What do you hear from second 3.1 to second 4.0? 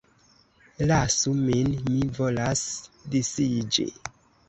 disiĝi!